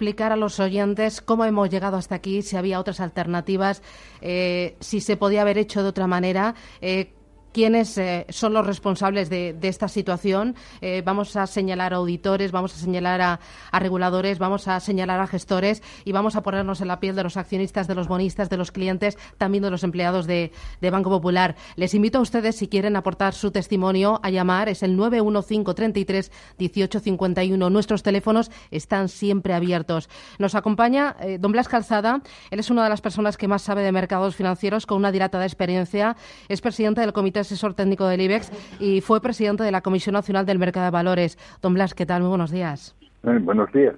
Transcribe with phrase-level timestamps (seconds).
[0.00, 3.82] explicar a los oyentes cómo hemos llegado hasta aquí, si había otras alternativas,
[4.22, 6.54] eh, si se podía haber hecho de otra manera.
[6.80, 7.12] Eh,
[7.52, 10.56] quiénes eh, son los responsables de, esta situación.
[10.80, 13.40] Eh, vamos a señalar a auditores, vamos a señalar a,
[13.78, 17.36] reguladores, vamos a señalar a gestores y vamos a ponernos en la piel de los
[17.36, 20.52] accionistas, de los bonistas, de los clientes, también de los empleados de,
[20.90, 21.54] Banco Popular.
[21.76, 24.68] Les invito a ustedes, si quieren aportar su testimonio, a llamar.
[24.68, 27.70] Es el 915 33 1851.
[27.70, 30.08] Nuestros teléfonos están siempre abiertos.
[30.38, 32.22] Nos acompaña eh, don Blas Calzada.
[32.50, 35.44] Él es una de las personas que más sabe de mercados financieros con una dilatada
[35.44, 36.16] experiencia.
[36.48, 40.46] Es presidente del Comité asesor técnico del IBEX y fue presidente de la Comisión Nacional
[40.46, 41.38] del Mercado de Valores.
[41.60, 42.22] Don Blas, ¿qué tal?
[42.22, 42.96] Muy buenos días.
[43.22, 43.94] Eh, buenos días,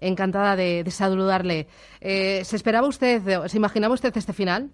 [0.00, 1.66] Encantada de, saludarle.
[2.00, 4.70] Eh, ¿Se esperaba usted, se imaginaba usted este final?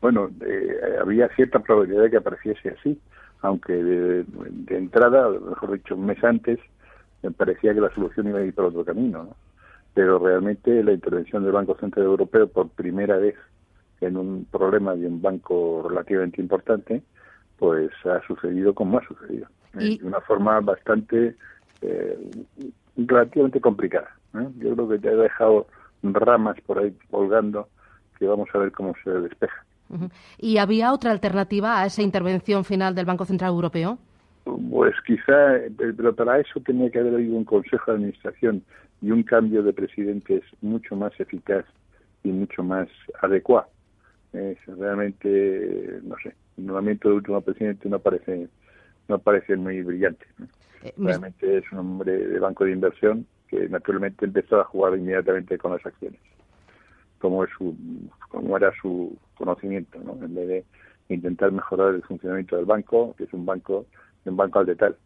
[0.00, 3.00] Bueno, eh, había cierta probabilidad de que apareciese así,
[3.40, 4.24] aunque de,
[4.68, 6.58] entrada, mejor dicho, un mes antes,
[7.22, 9.34] me parecía que la solución iba a ir por otro camino.
[9.94, 13.34] Pero realmente la intervención del Banco Central Europeo por primera vez
[14.00, 17.02] en un problema de un banco relativamente importante,
[17.58, 19.46] pues ha sucedido como ha sucedido,
[19.78, 19.98] ¿eh?
[20.00, 21.36] de una forma bastante,
[21.82, 22.18] eh,
[22.96, 24.08] relativamente complicada.
[24.34, 24.48] ¿eh?
[24.58, 25.66] Yo creo que te ha dejado
[26.02, 27.68] ramas por ahí colgando
[28.18, 29.64] que vamos a ver cómo se despeja.
[30.36, 33.98] ¿Y había otra alternativa a esa intervención final del Banco Central Europeo?
[34.44, 38.62] Pues quizá, pero para eso tenía que haber habido un consejo de administración
[39.00, 41.64] y un cambio de presidentes mucho más eficaz
[42.22, 42.88] y mucho más
[43.22, 43.68] adecuado
[44.32, 46.34] es realmente, no sé,
[46.66, 48.48] nombramiento del último presidente no parece,
[49.08, 50.26] no parece muy brillante.
[50.82, 55.58] Eh, realmente es un hombre de banco de inversión que naturalmente empezó a jugar inmediatamente
[55.58, 56.20] con las acciones,
[57.18, 57.74] como, es su,
[58.28, 60.12] como era su conocimiento, ¿no?
[60.22, 60.64] en vez de
[61.08, 63.86] intentar mejorar el funcionamiento del banco, que es un banco,
[64.24, 64.96] un banco al detalle.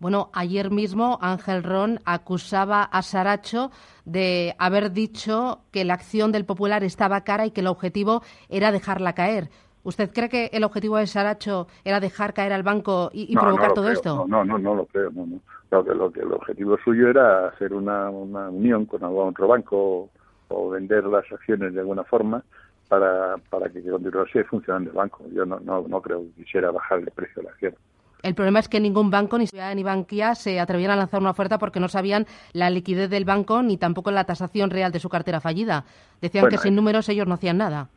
[0.00, 3.70] Bueno, ayer mismo Ángel Ron acusaba a Saracho
[4.06, 8.72] de haber dicho que la acción del Popular estaba cara y que el objetivo era
[8.72, 9.50] dejarla caer.
[9.82, 13.90] ¿Usted cree que el objetivo de Saracho era dejar caer al banco y, provocar todo
[13.90, 14.26] esto?
[14.28, 15.10] No, no, no, lo creo.
[15.10, 15.84] No, no.
[15.84, 20.10] que, lo que el objetivo suyo era hacer una, unión con algún otro banco
[20.48, 22.42] o, vender las acciones de alguna forma
[22.88, 25.24] para, para que continuase funcionando el banco.
[25.32, 27.74] Yo no, no, no creo que quisiera bajar el precio de la acción.
[28.22, 31.58] El problema es que ningún banco, ni ni Bankia, se atrevían a lanzar una oferta
[31.58, 35.40] porque no sabían la liquidez del banco ni tampoco la tasación real de su cartera
[35.40, 35.84] fallida.
[36.20, 37.88] Decían que sin números ellos no hacían nada.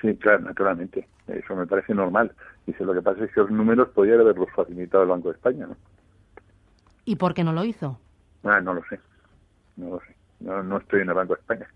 [0.00, 1.06] Sí, claro, naturalmente.
[1.26, 2.32] Eso me parece normal.
[2.66, 5.66] Dice, lo que pasa es que los números podían haberlos facilitado el Banco de España.
[5.66, 5.76] ¿no?
[7.04, 7.98] ¿Y por qué no lo hizo?
[8.44, 8.98] Ah, no lo sé.
[9.76, 10.14] No lo sé.
[10.40, 11.66] No, no estoy en el Banco de España.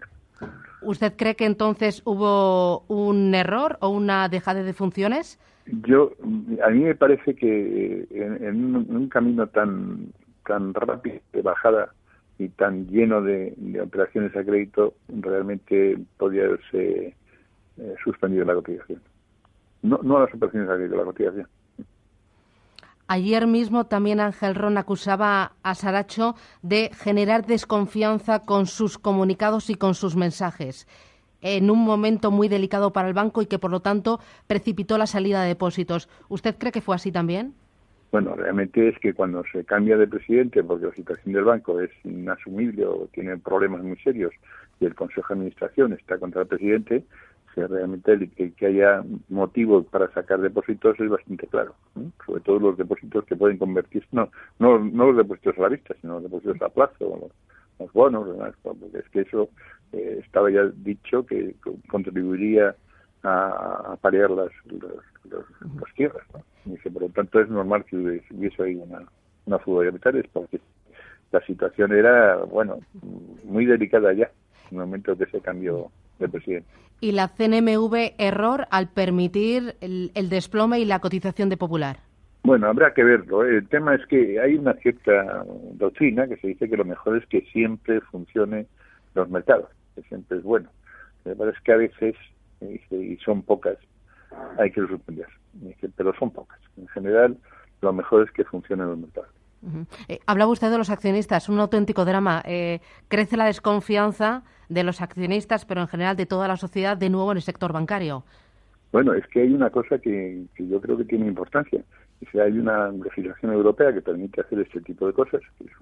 [0.83, 5.39] ¿Usted cree que entonces hubo un error o una dejada de funciones?
[5.67, 6.13] Yo,
[6.63, 10.13] a mí me parece que en, un, camino tan
[10.47, 11.95] tan rápido de bajada
[12.39, 17.15] y tan lleno de, operaciones a crédito, realmente podría haberse
[17.79, 19.01] eh, suspendido la cotización.
[19.83, 21.49] No, no las operaciones a crédito, la cotización.
[23.07, 29.75] Ayer mismo también Ángel Ron acusaba a Saracho de generar desconfianza con sus comunicados y
[29.75, 30.87] con sus mensajes
[31.45, 35.06] en un momento muy delicado para el banco y que, por lo tanto, precipitó la
[35.06, 36.09] salida de depósitos.
[36.29, 37.55] ¿Usted cree que fue así también?
[38.11, 41.91] Bueno, realmente es que cuando se cambia de presidente, porque la situación del banco es
[42.05, 44.33] inasumible o tiene problemas muy serios,
[44.81, 47.05] y el Consejo de Administración está contra el presidente,
[47.55, 51.75] que realmente que, haya motivos para sacar depósitos es bastante claro.
[52.27, 54.29] Sobre todo los depósitos que pueden convertirse, no,
[54.59, 57.31] no, no los depósitos a la vista, sino los depósitos a plazo,
[57.79, 58.29] los bonos,
[58.63, 59.49] porque es que eso
[59.93, 61.55] eh, estaba ya dicho que
[61.89, 62.75] contribuiría
[63.23, 66.27] a, a parear las, las, tierras.
[66.67, 69.03] Y por lo tanto es normal que hubiese ahí una,
[69.47, 70.61] una fuga de capitales porque
[71.31, 72.79] la situación era, bueno,
[73.45, 74.31] muy delicada ya
[74.71, 76.69] en el momento de ese cambio de presidente.
[77.01, 81.99] ¿Y la CNMV error al permitir el, el desplome y la cotización de Popular?
[82.45, 83.45] Bueno, habrá que verlo.
[83.45, 83.57] ¿eh?
[83.57, 87.27] El tema es que hay una cierta doctrina que se dice que lo mejor es
[87.27, 88.67] que siempre funcione
[89.15, 90.69] los mercados, que siempre es bueno.
[91.25, 92.15] Me parece que a veces,
[92.61, 93.79] y son pocas,
[94.59, 95.27] hay que suspender,
[95.97, 96.59] pero son pocas.
[96.77, 97.38] En general,
[97.81, 99.31] lo mejor es que funcionen los mercados.
[100.09, 102.43] Eh, hablaba usted de los accionistas, un auténtico drama.
[102.44, 107.11] Eh, crece la desconfianza de los accionistas, pero en general de toda la sociedad, de
[107.11, 108.25] nuevo en el sector bancario.
[108.93, 111.82] Bueno, es que hay una cosa que yo creo que tiene importancia
[112.31, 115.72] si hay una legislación europea que permite hacer este tipo de cosas, que es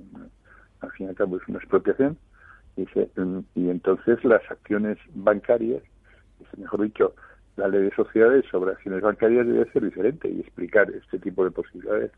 [0.81, 2.19] al fin y al cabo es una expropiación,
[2.77, 2.87] y,
[3.55, 5.83] y entonces las acciones bancarias,
[6.57, 7.15] mejor dicho,
[7.57, 11.51] la ley de sociedades sobre acciones bancarias debe ser diferente y explicar este tipo de
[11.51, 12.11] posibilidades.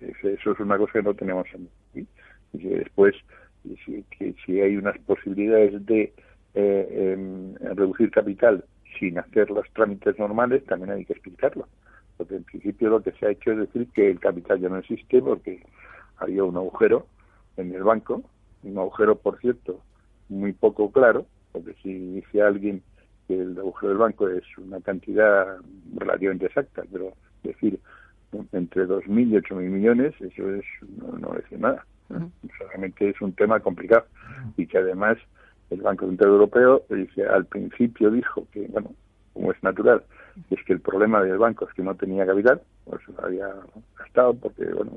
[0.00, 2.06] Eso es una cosa que no tenemos aquí.
[2.52, 3.20] Y después y
[3.84, 6.12] si, que si hay unas posibilidades de
[6.54, 8.64] eh, em, reducir capital
[8.98, 11.66] sin hacer los trámites normales, también hay que explicarlo.
[12.16, 14.78] Porque en principio lo que se ha hecho es decir que el capital ya no
[14.78, 15.62] existe porque
[16.18, 17.06] había un agujero
[17.56, 18.22] en el banco,
[18.62, 19.80] un agujero, por cierto,
[20.28, 22.82] muy poco claro, porque si dice alguien
[23.26, 25.58] que el agujero del banco es una cantidad
[25.96, 27.12] relativamente exacta, pero
[27.42, 27.80] decir
[28.52, 30.64] entre 2.000 y 8.000 millones, eso es
[30.98, 31.84] no, no dice nada.
[32.58, 34.06] Solamente es un tema complicado
[34.56, 35.16] y que además
[35.70, 38.92] el Banco Central Europeo dice, al principio dijo que, bueno,
[39.32, 40.02] como es natural,
[40.50, 43.48] es que el problema del banco es que no tenía capital, pues había
[43.98, 44.92] gastado porque, bueno,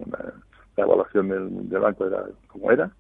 [0.76, 2.92] la evaluación del, banco era como era,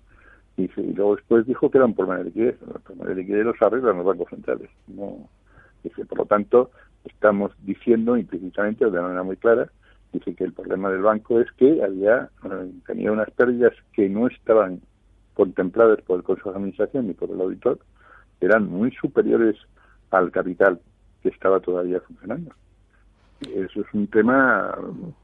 [0.55, 2.57] y, luego después dijo que era un problema de liquidez.
[2.61, 4.69] El problema de liquidez los arreglan los bancos centrales.
[4.87, 5.29] No,
[5.83, 6.71] dice, por lo tanto,
[7.05, 9.69] estamos diciendo implícitamente, de manera muy clara,
[10.13, 14.27] dice que el problema del banco es que había eh, tenía unas pérdidas que no
[14.27, 14.81] estaban
[15.33, 17.79] contempladas por el Consejo de Administración ni por el auditor,
[18.41, 19.55] eran muy superiores
[20.11, 20.79] al capital
[21.21, 22.51] que estaba todavía funcionando.
[23.41, 24.75] Eso es un tema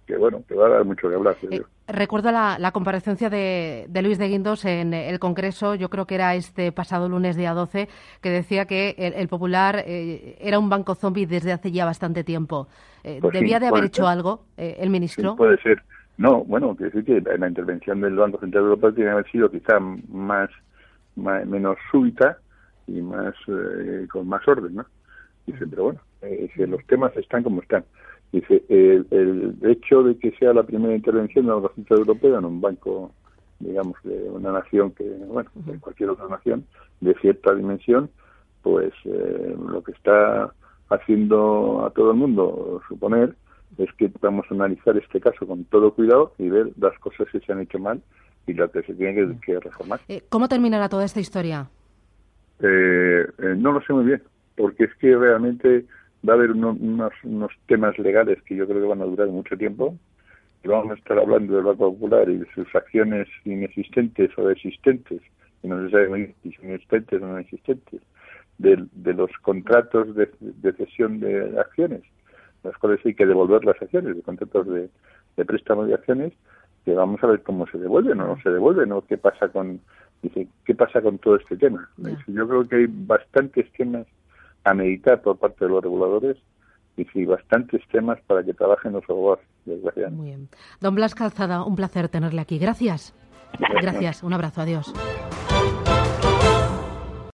[0.06, 1.36] que, bueno, que va a dar mucho que hablar.
[1.50, 6.06] Eh, recuerdo la, la comparecencia de, de, Luis de Guindos en el Congreso, yo creo
[6.06, 7.89] que era este pasado lunes día 12,
[8.21, 12.68] que decía que el, Popular eh, era un banco zombie desde hace ya bastante tiempo.
[13.03, 15.35] Eh, pues ¿Debía de haber hecho algo el ministro?
[15.35, 15.81] puede ser.
[16.18, 19.50] No, bueno, quiero decir que la intervención del Banco Central Europeo tiene que haber sido
[19.50, 20.50] quizá más,
[21.15, 22.38] menos súbita
[22.88, 23.33] y más
[24.12, 24.86] con más orden, ¿no?
[25.47, 26.00] Dice, pero bueno,
[26.68, 27.83] los temas están como están.
[28.33, 32.45] Dice, el, el, hecho de que sea la primera intervención de la Central Europeo en
[32.45, 33.12] un banco,
[33.59, 36.65] digamos, de una nación que, bueno, de cualquier otra nación,
[37.00, 38.09] de cierta dimensión,
[38.63, 40.51] pues eh, lo que está
[40.89, 43.35] haciendo a todo el mundo suponer
[43.77, 47.39] es que vamos a analizar este caso con todo cuidado y ver las cosas que
[47.39, 48.01] se han hecho mal
[48.47, 50.00] y las que se tienen que, reformar.
[50.07, 51.69] Eh, ¿Cómo terminará toda esta historia?
[52.62, 53.25] Eh,
[53.57, 54.24] no lo sé muy bien,
[54.56, 55.86] porque es que realmente
[56.27, 59.57] va a haber unos, unos, temas legales que yo creo que van a durar mucho
[59.57, 59.97] tiempo.
[60.63, 65.21] Y vamos a estar hablando del Banco Popular y de sus acciones inexistentes o existentes,
[65.61, 68.01] y no se sabe si son existentes o no existentes,
[68.57, 72.01] de, de los contratos de, de, cesión de acciones,
[72.63, 74.89] las cuales hay que devolver las acciones, de contratos de,
[75.35, 76.31] de préstamo de acciones,
[76.85, 79.79] que vamos a ver cómo se devuelven o no se devuelven o qué pasa con
[80.21, 81.89] dice qué pasa con todo este tema.
[82.27, 84.05] Yo creo que hay bastantes temas
[84.63, 86.38] a meditar por parte de los reguladores
[86.95, 90.18] y sí, bastantes temas para que trabajen los abogados, desgraciadamente.
[90.18, 90.50] Muy bien.
[90.80, 92.60] Don Blas Calzada, un placer tenerle aquí.
[92.60, 93.15] Gracias.
[93.81, 94.24] Gracias.
[94.24, 94.62] Un abrazo.
[94.62, 94.94] Adiós.